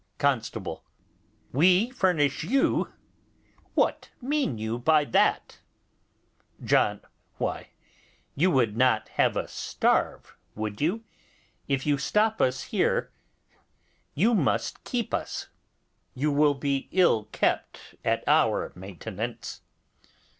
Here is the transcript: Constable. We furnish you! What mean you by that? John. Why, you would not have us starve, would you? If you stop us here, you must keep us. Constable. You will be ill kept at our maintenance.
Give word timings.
Constable. 0.17 0.83
We 1.51 1.91
furnish 1.91 2.43
you! 2.43 2.91
What 3.75 4.09
mean 4.19 4.57
you 4.57 4.79
by 4.79 5.05
that? 5.05 5.59
John. 6.63 7.01
Why, 7.37 7.69
you 8.33 8.49
would 8.49 8.75
not 8.75 9.09
have 9.09 9.37
us 9.37 9.53
starve, 9.53 10.35
would 10.55 10.81
you? 10.81 11.03
If 11.67 11.85
you 11.85 11.99
stop 11.99 12.41
us 12.41 12.63
here, 12.63 13.11
you 14.15 14.33
must 14.33 14.83
keep 14.85 15.13
us. 15.13 15.43
Constable. 15.49 15.57
You 16.23 16.31
will 16.31 16.55
be 16.55 16.89
ill 16.91 17.25
kept 17.25 17.93
at 18.03 18.23
our 18.27 18.71
maintenance. 18.73 19.61